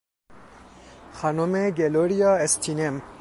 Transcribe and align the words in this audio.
خانم 1.13 1.69
گلوریا 1.69 2.35
استینم 2.39 3.01